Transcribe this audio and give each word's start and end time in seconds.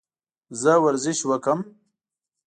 زه 0.61 0.73
ورزش 0.83 1.19
وکم؟ 1.29 1.59